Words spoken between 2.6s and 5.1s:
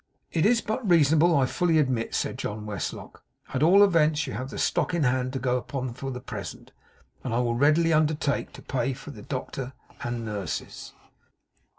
Westlock. 'At all events, you have the stock in